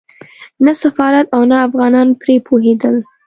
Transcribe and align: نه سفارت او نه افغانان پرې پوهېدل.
نه 0.65 0.73
سفارت 0.83 1.25
او 1.35 1.41
نه 1.51 1.57
افغانان 1.67 2.07
پرې 2.21 2.35
پوهېدل. 2.47 2.95